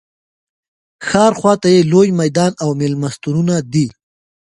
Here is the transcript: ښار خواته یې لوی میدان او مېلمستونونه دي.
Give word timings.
ښار 1.07 1.31
خواته 1.39 1.67
یې 1.75 1.81
لوی 1.91 2.09
میدان 2.21 2.51
او 2.63 2.69
مېلمستونونه 2.79 3.55
دي. 3.73 3.87